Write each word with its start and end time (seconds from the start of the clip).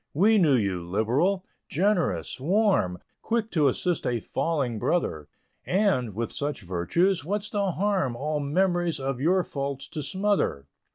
We 0.15 0.39
knew 0.39 0.55
you 0.55 0.81
liberal, 0.83 1.45
generous, 1.69 2.39
warm, 2.39 2.97
Quick 3.21 3.51
to 3.51 3.67
assist 3.67 4.07
a 4.07 4.19
falling 4.19 4.79
brother, 4.79 5.27
And, 5.63 6.15
with 6.15 6.31
such 6.31 6.61
virtues, 6.63 7.23
what's 7.23 7.51
the 7.51 7.73
harm 7.73 8.15
All 8.15 8.39
memories 8.39 8.99
of 8.99 9.21
your 9.21 9.43
faults 9.43 9.87
to 9.89 10.01
smother? 10.01 10.65